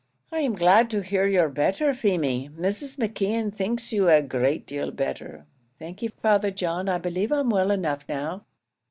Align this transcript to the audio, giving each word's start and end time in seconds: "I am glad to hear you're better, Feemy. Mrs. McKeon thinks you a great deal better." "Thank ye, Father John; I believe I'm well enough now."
"I 0.31 0.39
am 0.39 0.55
glad 0.55 0.89
to 0.89 1.01
hear 1.01 1.27
you're 1.27 1.47
better, 1.47 1.93
Feemy. 1.93 2.49
Mrs. 2.57 2.97
McKeon 2.97 3.53
thinks 3.53 3.93
you 3.93 4.09
a 4.09 4.23
great 4.23 4.65
deal 4.65 4.89
better." 4.89 5.45
"Thank 5.77 6.01
ye, 6.01 6.07
Father 6.23 6.49
John; 6.49 6.89
I 6.89 6.97
believe 6.97 7.31
I'm 7.31 7.51
well 7.51 7.69
enough 7.69 8.05
now." 8.09 8.45